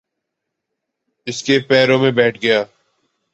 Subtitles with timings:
[1.27, 2.63] اس کے پیروں میں بیٹھ گیا۔